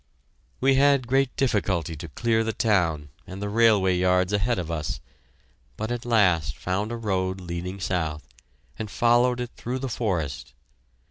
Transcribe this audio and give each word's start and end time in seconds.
We 0.59 0.73
had 0.81 1.05
great 1.05 1.35
difficulty 1.35 1.95
to 1.97 2.07
clear 2.07 2.43
the 2.43 2.53
town 2.53 3.09
and 3.27 3.39
the 3.39 3.49
railway 3.49 3.93
yards 3.95 4.33
ahead 4.33 4.57
of 4.57 4.71
us, 4.71 4.99
but 5.77 5.91
at 5.91 6.05
last 6.07 6.57
found 6.57 6.91
a 6.91 6.97
road 6.97 7.39
leading 7.39 7.79
south, 7.79 8.27
and 8.79 8.89
followed 8.89 9.39
it 9.39 9.51
through 9.55 9.77
the 9.77 9.89
forest. 9.89 10.55